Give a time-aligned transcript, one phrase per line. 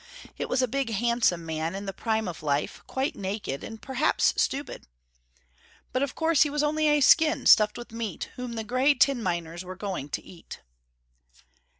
[0.35, 4.33] It was a big handsome man in the prime of life, quite naked and perhaps
[4.35, 4.87] stupid.
[5.93, 9.21] But of course he was only a skin stuffed with meat, whom the grey tin
[9.21, 10.61] miners were going to eat.